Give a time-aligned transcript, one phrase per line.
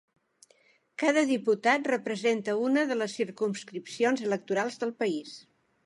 [1.01, 5.41] Cada diputat representa una de les circumscripcions electorals del país.